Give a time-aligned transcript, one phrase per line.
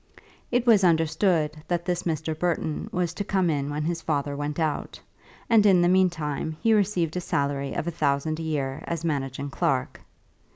[0.49, 2.33] It was understood that this Mr.
[2.35, 4.99] Burton was to come in when his father went out;
[5.47, 9.51] and in the meantime he received a salary of a thousand a year as managing
[9.51, 10.01] clerk.